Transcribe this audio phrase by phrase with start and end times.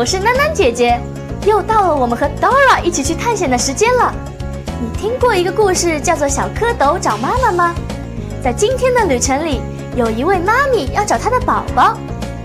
[0.00, 0.98] 我是囡囡姐姐，
[1.44, 4.10] 又到了我们和 Dora 一起去探险的时间了。
[4.80, 7.74] 你听过一个故事叫做《小蝌蚪找妈妈》吗？
[8.42, 9.60] 在今天的旅程里，
[9.94, 11.98] 有一位妈咪要找她的宝宝。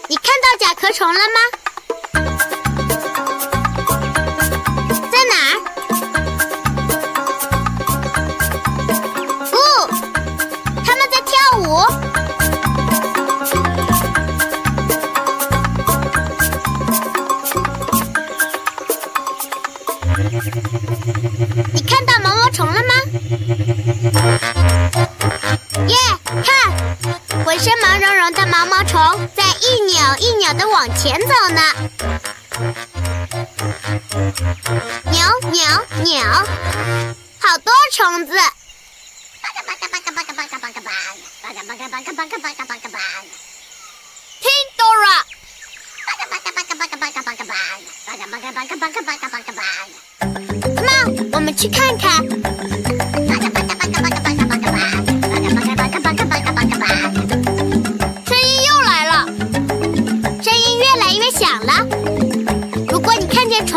[0.08, 1.38] 你看到甲壳虫了吗？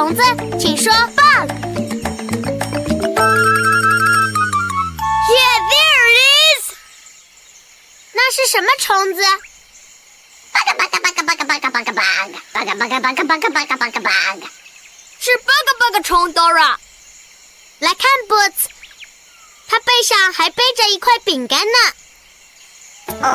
[0.07, 0.21] 虫子，
[0.57, 1.49] 请说 bug。
[5.27, 6.63] Yeah，there it is。
[8.31, 9.21] 是什么虫子？
[10.53, 12.23] 巴嘎巴嘎巴嘎巴嘎巴嘎巴嘎巴嘎
[12.53, 14.47] 巴嘎巴嘎巴嘎巴嘎巴嘎巴嘎巴嘎，
[15.19, 16.77] 是 bug bug 虫，Dora。
[17.79, 18.69] 来看 Boots，
[19.67, 21.93] 他背上还背着一块饼干呢。
[23.21, 23.25] 哦，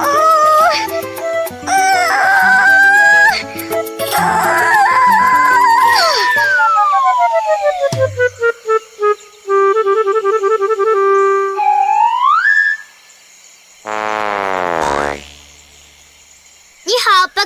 [4.16, 4.81] 啊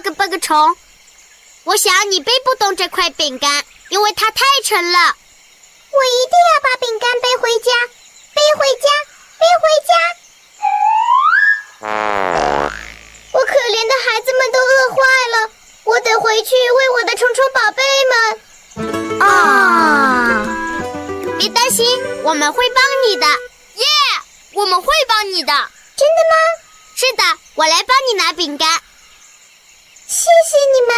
[0.06, 0.76] ！bug bug 虫，
[1.64, 5.16] 我想你背不动这块饼干，因为它太沉了。
[5.90, 7.72] 我一定要把饼干背回家，
[8.34, 8.88] 背回家，
[9.38, 9.90] 背回家。
[13.32, 14.96] 我可怜的孩子们都饿坏
[15.32, 15.50] 了，
[15.84, 18.12] 我得回去喂我的虫虫宝贝们。
[19.20, 20.46] 啊！
[21.38, 21.84] 别担心，
[22.22, 23.26] 我们会帮你的。
[23.26, 23.84] 耶，
[24.52, 25.52] 我们会帮你的。
[25.96, 26.36] 真的吗？
[26.94, 27.22] 是的，
[27.56, 28.80] 我来帮你拿饼干。
[30.08, 30.94] 谢谢你们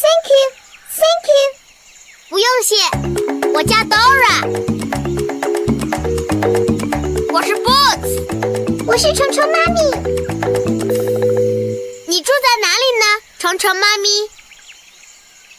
[0.00, 1.52] ，Thank you，Thank you，
[2.30, 2.74] 不用谢。
[3.52, 4.40] 我叫 Dora，
[7.30, 9.82] 我是 Boots，我是虫虫妈咪。
[12.08, 13.04] 你住在哪里呢，
[13.38, 14.08] 虫虫妈咪？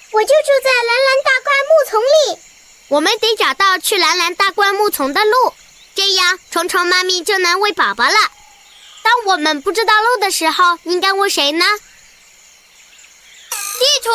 [0.09, 2.39] 我就住在蓝蓝大灌木丛里。
[2.87, 5.53] 我们得找到去蓝蓝大灌木丛的路，
[5.93, 8.17] 这样虫虫妈咪就能喂宝宝了。
[9.03, 11.63] 当我们不知道路的时候，应该问谁呢？
[13.79, 14.09] 地图，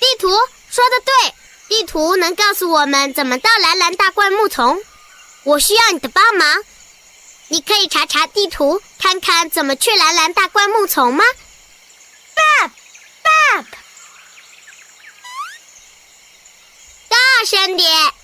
[0.00, 0.28] 地图
[0.70, 1.34] 说的对，
[1.68, 4.82] 地图能告诉我们怎么到蓝蓝大灌木丛。
[5.44, 6.62] 我需要你的帮忙，
[7.48, 11.24] 你可以查查地图，看看怎么去蓝蓝大灌木丛吗
[12.36, 13.64] ？Bob，Bob，
[17.08, 17.16] 大
[17.46, 18.21] 声点。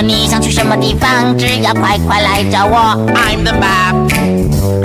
[0.00, 2.76] 你想去什么地方，只要快快来找我。
[3.14, 3.94] I'm the map,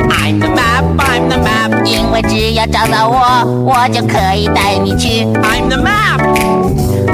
[0.10, 1.86] I'm the map, I'm the map。
[1.86, 5.26] 因为只要找到我，我就可以带你去。
[5.42, 6.22] I'm the map,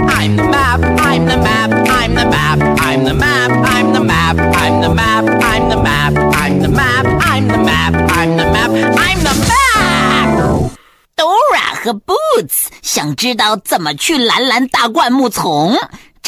[0.07, 4.37] I'm the map, I'm the map, I'm the map, I'm the map, I'm the map,
[4.53, 8.71] I'm the map, I'm the map, I'm the map, I'm the map, I'm the map,
[8.97, 10.71] I'm the map。
[11.15, 15.75] Dora 和 Boots 想知道怎么去蓝蓝大灌木丛。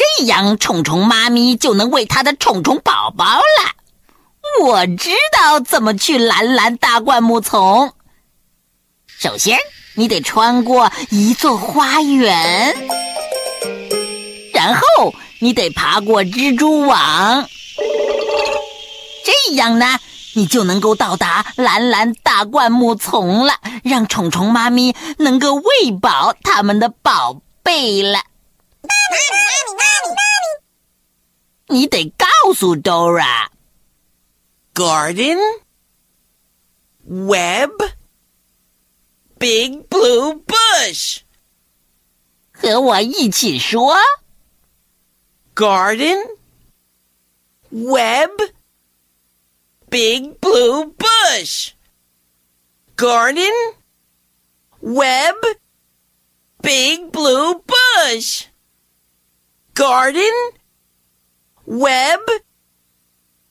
[0.00, 4.62] 这样，虫虫妈咪就能喂它的虫虫宝宝了。
[4.62, 7.92] 我知道怎么去蓝蓝大灌木丛。
[9.06, 9.58] 首先，
[9.96, 12.74] 你得穿过一座花园，
[14.54, 17.46] 然后你得爬过蜘蛛网。
[19.22, 19.98] 这样呢，
[20.32, 23.52] 你就能够到达蓝蓝大灌木丛了，
[23.84, 28.20] 让虫虫妈咪能够喂饱它们的宝贝了。
[31.67, 35.37] 你得告诉 Dora。Garden,
[37.05, 37.71] web,
[39.39, 41.21] big blue bush。
[42.51, 43.95] 和我一起说。
[45.55, 46.17] Garden,
[47.71, 48.29] web,
[49.89, 51.71] big blue bush.
[52.97, 53.53] Garden,
[54.81, 55.35] web,
[56.61, 58.47] big blue bush.
[59.73, 60.33] Garden,
[61.65, 62.21] web,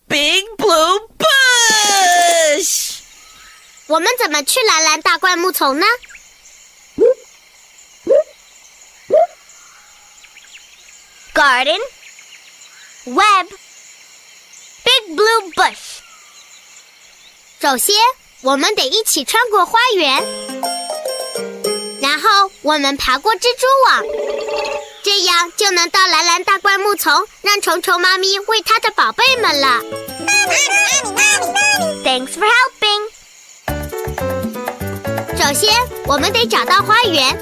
[0.09, 3.01] big blue bush。
[3.87, 5.87] 我们怎么去蓝蓝大灌木丛呢？
[11.35, 11.81] Garden,
[13.05, 13.49] web,
[14.85, 15.99] big blue bush。
[17.61, 17.95] 首先，
[18.43, 20.23] 我们得一起穿过花园，
[22.01, 24.38] 然后我们爬过蜘蛛网。
[25.04, 29.82] 这样就能到蓝蓝大灌木丛，让虫虫妈咪喂它的宝贝们了。
[32.04, 33.10] Thanks for helping。
[35.38, 35.74] 首先，
[36.06, 37.38] 我们得找到花园。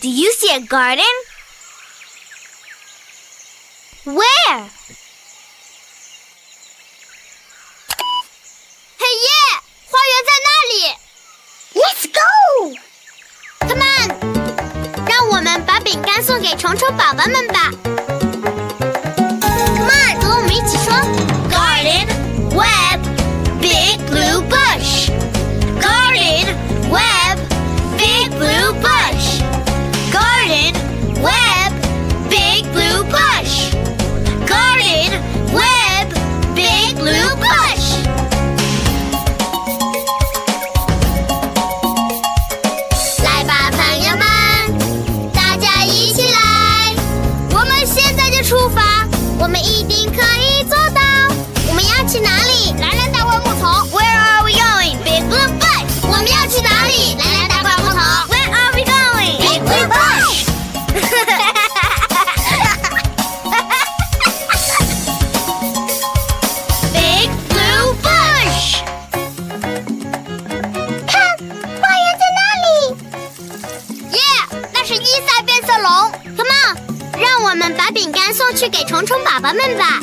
[0.00, 1.04] Do you see a garden?
[4.04, 4.68] Where?
[15.84, 18.13] 饼干送给虫虫宝宝们吧。
[78.34, 80.00] 送去给虫虫宝宝们吧。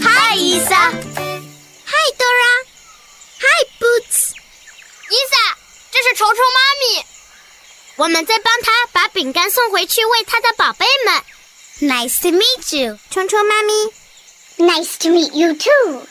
[0.00, 0.92] 嗨，伊莎。
[0.92, 2.64] Hi Dora。
[3.40, 4.30] Hi Boots。
[5.10, 5.56] 伊萨，
[5.90, 7.04] 这是虫虫妈咪。
[7.96, 11.24] 我们在帮她把饼干送回去喂她的宝贝们。
[11.80, 13.72] Nice to meet you，虫虫妈咪。
[14.58, 16.06] Nice to meet you too。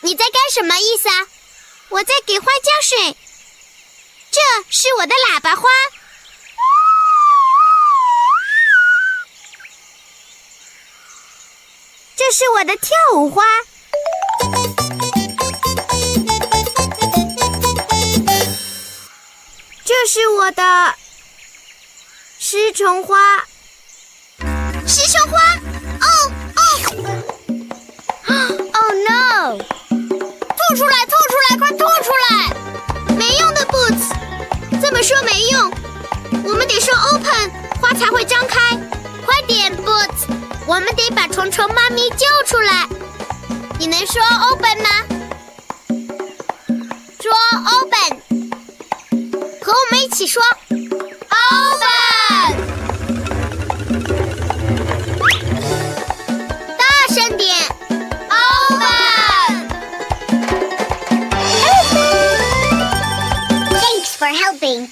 [0.00, 1.28] 你在干什么，伊萨？
[1.90, 3.16] 我在给花浇水。
[4.32, 4.40] 这
[4.70, 5.62] 是我的喇叭花。
[12.24, 13.42] 这是我的跳舞花。
[19.84, 20.94] 这是我的
[22.38, 23.44] 食虫花。
[24.86, 25.36] 食虫花？
[26.00, 26.06] 哦
[26.54, 26.60] 哦
[28.72, 29.58] ！Oh no！
[29.58, 32.54] 吐出来，吐出来，快吐出来！
[33.16, 34.14] 没用的 Boots，
[34.80, 35.72] 这么说没用，
[36.44, 37.50] 我们得说 open，
[37.80, 38.60] 花才会张开。
[39.26, 40.26] 快点 Boots，
[40.66, 42.86] 我们得把虫虫妈咪救出来。
[43.78, 44.88] 你能说 open 吗？
[47.20, 47.32] 说
[47.78, 48.20] open，
[49.60, 50.42] 和我们一起说
[51.28, 51.80] open。
[56.78, 57.56] 大声点
[58.30, 58.88] ，open。
[63.70, 64.90] Thanks for helping。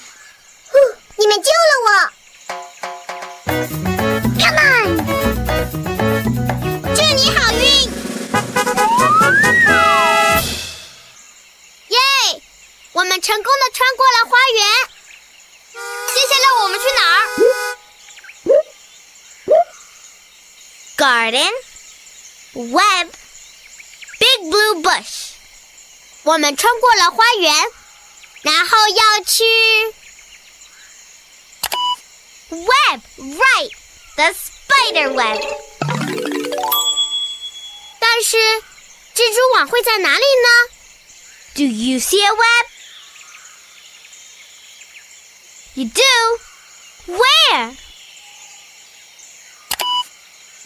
[1.16, 1.88] 你们救了我。
[4.38, 4.79] Come on，
[13.00, 14.62] 我们成功的穿过了花园。
[16.14, 17.18] 接下来我们去哪儿
[20.98, 21.54] ？Garden,
[22.52, 23.08] web,
[24.18, 25.30] big blue bush。
[26.24, 27.54] 我们穿过了花园，
[28.42, 29.44] 然后要去
[32.50, 33.70] web, right,
[34.16, 35.40] the spider web。
[37.98, 38.36] 但是
[39.14, 40.48] 蜘蛛网会在哪里呢
[41.54, 42.69] ？Do you see a web?
[45.80, 46.36] You do.
[47.06, 47.72] Where?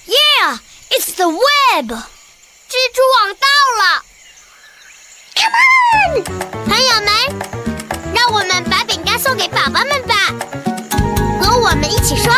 [0.07, 0.59] Yeah,
[0.91, 1.87] it's the web.
[2.69, 3.47] 蜘蛛网到
[3.79, 4.03] 了。
[5.37, 5.55] Come
[5.95, 7.09] on，朋友们，
[8.13, 10.35] 让我们把饼干送给宝宝们吧。
[11.41, 12.35] 和我们一起说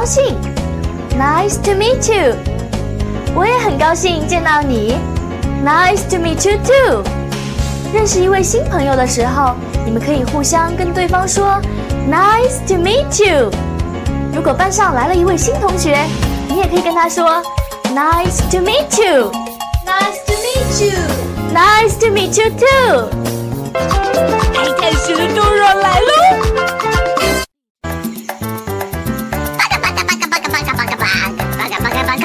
[0.00, 0.34] 高兴。
[1.18, 2.34] Nice to meet you，
[3.34, 4.94] 我也很高兴见到你。
[5.62, 7.04] Nice to meet you too。
[7.92, 9.54] 认识一位新朋友的时候，
[9.84, 11.60] 你们可以互相跟对方说
[12.10, 13.50] Nice to meet you。
[14.34, 15.98] 如果班上来了一位新同学，
[16.48, 17.42] 你也可以跟他说
[17.94, 19.30] Nice to meet you。
[19.84, 20.96] Nice to meet you。
[21.52, 23.10] Nice to meet you too。
[24.54, 26.19] 海滩石头人来喽！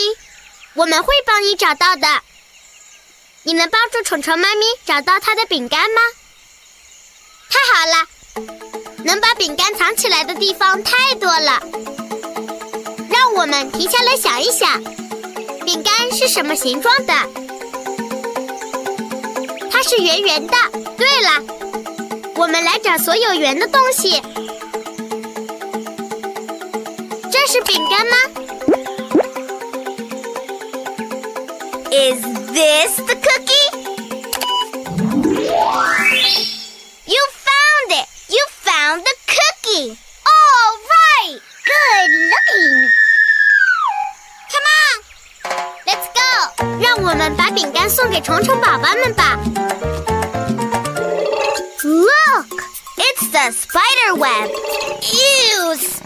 [0.75, 2.21] 我们会帮你找到的。
[3.41, 6.01] 你能帮助虫虫妈咪找到它的饼干吗？
[7.49, 8.05] 太好了，
[9.03, 11.59] 能把饼干藏起来的地方太多了。
[13.09, 14.83] 让我们停下来想一想，
[15.65, 17.13] 饼干是什么形状的？
[19.83, 20.53] 是圆圆的。
[20.97, 21.43] 对了，
[22.35, 24.21] 我们来找所有圆的东西。
[27.31, 28.15] 这是饼干吗
[31.91, 32.21] ？Is
[32.53, 33.62] this the cookie?
[48.13, 49.39] 给虫虫宝宝们吧。
[51.81, 52.45] Look!
[52.95, 54.51] It's the spider web!
[55.01, 55.97] Use!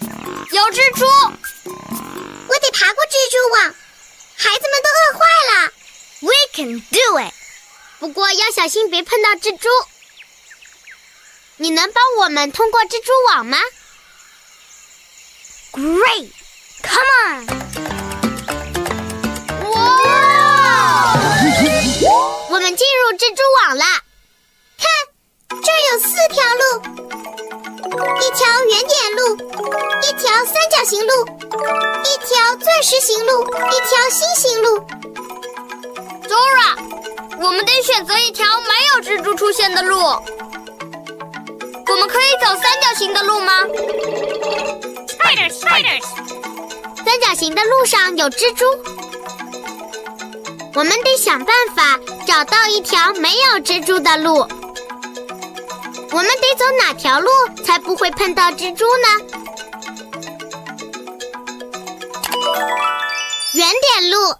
[0.53, 1.05] 有蜘蛛，
[1.65, 3.75] 我得爬过蜘蛛网，
[4.37, 5.73] 孩子们都饿坏了。
[6.21, 7.33] We can do it，
[7.99, 9.67] 不过要小心别碰到蜘蛛。
[11.57, 13.57] 你能帮我们通过蜘蛛网吗
[15.73, 17.96] ？Great，come on！
[22.67, 23.85] 们进入蜘蛛网了，
[24.77, 24.83] 看，
[25.63, 26.63] 这儿有四条路，
[28.19, 29.21] 一条圆点路。
[30.03, 31.25] 一条三角形路，
[32.03, 34.85] 一条钻石形路，一条心形路。
[36.27, 36.75] Zora，
[37.39, 39.97] 我们得选择一条没有蜘蛛出现的路。
[40.01, 43.63] 我们可以走三角形的路吗
[45.07, 46.03] ？Spiders，spiders。
[47.05, 48.65] 三角形的路上有蜘蛛，
[50.73, 51.97] 我们得想办法
[52.27, 54.39] 找到一条没有蜘蛛的路。
[56.11, 57.29] 我们得走哪条路
[57.63, 59.07] 才不会碰到蜘蛛呢？
[63.53, 64.35] 圆点路，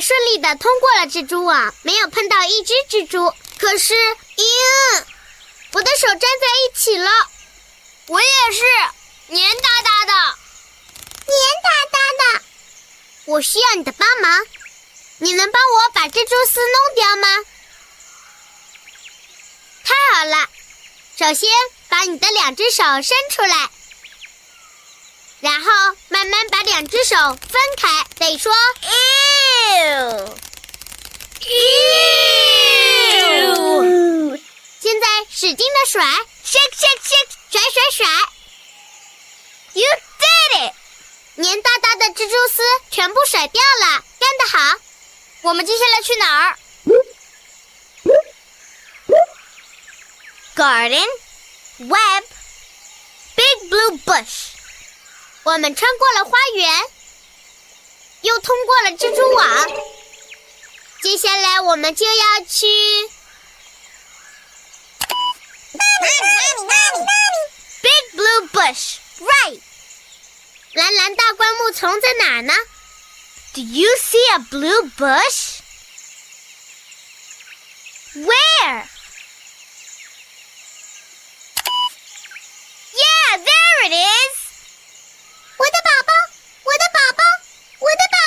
[0.00, 3.32] 顺利的通过了蜘蛛网，没有碰到一只蜘蛛。
[3.58, 5.04] 可是，咦？
[5.72, 7.10] 我的手粘在一起了，
[8.06, 8.64] 我也是，
[9.28, 10.12] 黏哒哒的，
[11.26, 11.98] 黏哒哒
[12.38, 12.42] 的。
[13.26, 14.46] 我需要你的帮忙，
[15.18, 17.28] 你能帮我把蜘蛛丝弄掉吗？
[19.84, 20.48] 太好了，
[21.18, 21.50] 首先
[21.88, 23.70] 把你的两只手伸出来，
[25.40, 25.70] 然后
[26.08, 30.34] 慢慢把两只手分开，得说 ew
[32.70, 34.40] ew。
[34.80, 38.06] 现在使劲的甩，shake shake shake，甩甩甩。
[39.74, 39.86] You
[40.18, 40.74] did it！
[41.36, 44.58] 黏哒哒的蜘蛛丝全部甩掉了，干得好。
[45.42, 46.58] 我们接下来去哪儿
[50.56, 51.08] ？Garden,
[51.78, 52.24] web,
[53.36, 54.57] big blue bush。
[55.48, 56.70] 我们穿过了花园，
[58.20, 59.66] 又通过了蜘蛛网。
[61.02, 62.66] 接下来我们就要去。
[67.80, 69.62] Big blue bush, right?
[70.74, 72.52] 蓝蓝大灌木丛在哪呢
[73.54, 75.60] ？Do you see a blue bush?
[78.16, 78.86] Where?
[82.92, 84.37] Yeah, there it is.
[86.68, 87.22] 我的宝宝，
[87.80, 88.17] 我的宝，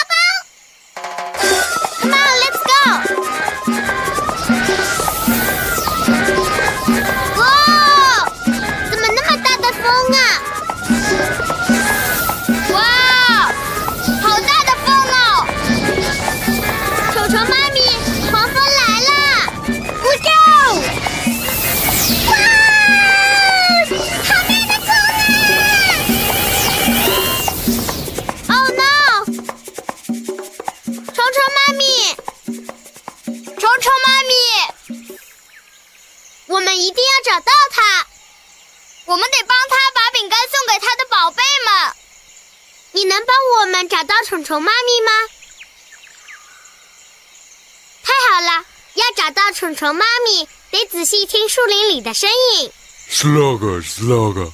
[52.01, 52.71] 的声音。
[53.09, 54.51] Slugger, slugger。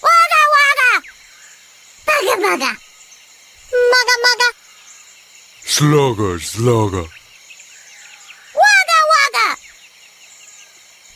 [0.00, 0.82] 哇嘎哇嘎，
[2.04, 2.66] 巴嘎巴嘎，
[3.92, 3.94] 嘛
[4.38, 4.42] 嘎。
[5.66, 7.06] Slugger, slugger。
[8.54, 9.38] 哇嘎哇嘎，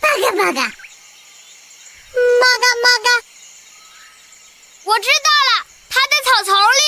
[0.01, 3.09] 巴嘎巴嘎，嘛嘎嘛嘎。
[4.85, 6.81] 我知道了，它在草丛里。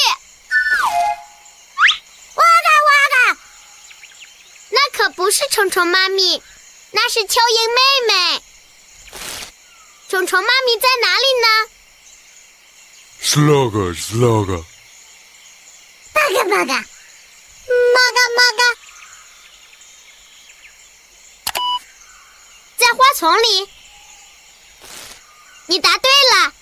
[4.94, 6.40] 可不是虫虫妈咪，
[6.92, 8.42] 那是蚯蚓妹妹。
[10.08, 11.46] 虫虫妈咪在哪里呢
[17.94, 18.62] 玛嘎玛嘎，
[22.76, 23.68] 在花丛里。
[25.66, 26.52] 你答对了，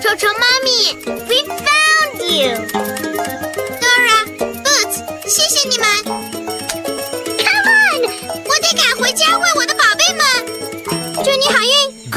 [0.00, 0.94] 虫虫妈咪
[1.26, 3.47] ，We found you。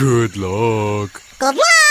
[0.01, 1.90] Good luck.，Good luck。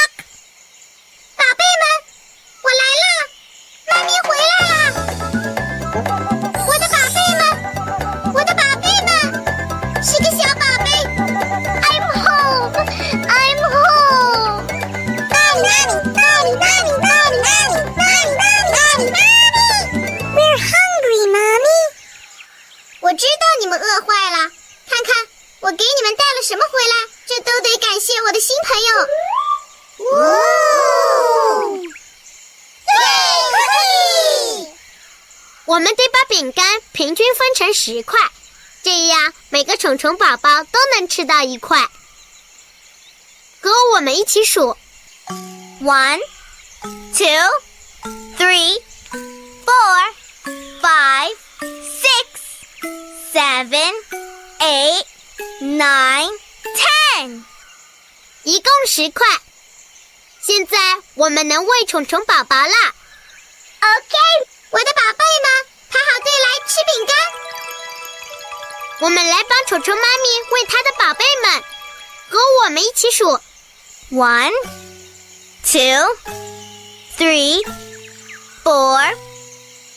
[38.92, 41.78] 这样每个虫虫宝宝都能吃到一块。
[43.60, 44.76] 和我们一起数
[45.80, 46.18] ：one,
[47.14, 47.24] two,
[48.36, 48.82] three,
[49.64, 50.14] four,
[50.82, 51.36] five,
[52.02, 52.26] six,
[53.32, 53.92] seven,
[54.58, 55.04] eight,
[55.60, 56.32] nine,
[56.74, 57.44] ten，
[58.42, 59.24] 一共十块。
[60.42, 60.76] 现在
[61.14, 62.64] 我们能喂虫虫宝宝了。
[62.64, 64.16] OK，
[64.70, 67.79] 我的宝贝们，排好队来吃饼干。
[69.00, 71.62] 我们来帮虫虫妈咪喂它的宝贝们，
[72.28, 73.40] 和我们一起数
[74.10, 74.52] ：one,
[75.64, 76.16] two,
[77.16, 77.64] three,
[78.62, 79.16] four,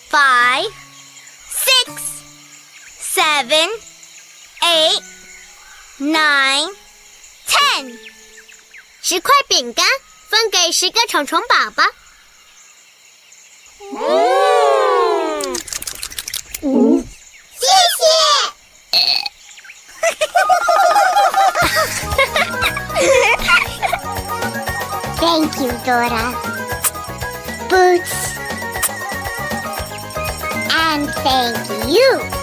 [0.10, 0.72] five,
[1.52, 1.92] six,
[3.14, 3.70] seven,
[4.62, 5.04] eight,
[6.00, 6.74] nine,
[7.46, 8.00] ten。
[9.02, 9.86] 十块饼干
[10.30, 11.84] 分给十个虫虫宝宝。
[16.62, 16.93] 谢谢。
[25.18, 26.34] Thank you, Dora.
[27.70, 28.38] Boots.
[30.70, 32.43] And thank you.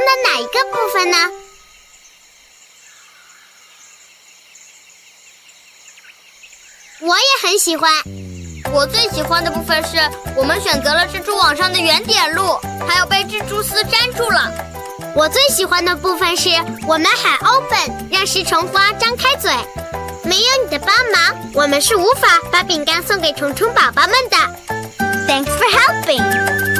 [0.00, 1.16] 的哪一个部分呢？
[7.00, 7.90] 我也很喜欢。
[8.72, 9.98] 我最喜欢的部分是
[10.36, 14.52] 我们选择了蜘蛛网上的圆点路，还有被蜘蛛丝粘住了。
[15.16, 16.50] 我最喜欢的部分是
[16.86, 19.50] 我们喊 open，让食虫花张开嘴。
[20.22, 24.36] 没有你的帮忙，我们是无法把饼干送给虫虫宝宝们的。
[25.26, 26.79] Thanks for helping。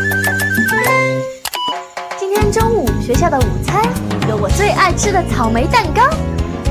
[3.13, 3.83] 学校的午餐
[4.29, 6.03] 有我最爱吃的草莓蛋糕，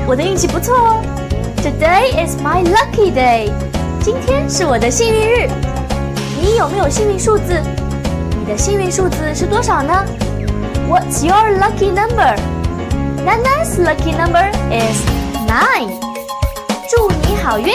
[0.06, 1.02] 我的运气不错哦。
[1.58, 3.52] Today is my lucky day，
[4.02, 5.50] 今天是我的幸运日。
[6.40, 7.60] 你有没有幸运数字？
[8.38, 9.92] 你的幸运数字是多少呢
[10.88, 12.34] ？What's your lucky number?
[13.22, 15.04] Nana's lucky number is
[15.46, 15.90] nine。
[16.88, 17.74] 祝你好运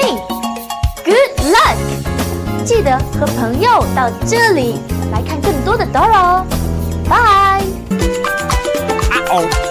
[1.05, 2.65] ，Good luck！
[2.65, 4.79] 记得和朋友到这里
[5.11, 6.45] 来看更多的 Dora 哦。
[7.07, 7.44] Bye。
[9.35, 9.65] out.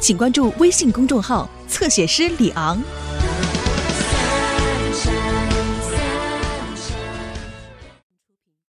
[0.00, 2.80] 请关注微信公众号“侧写师李昂”。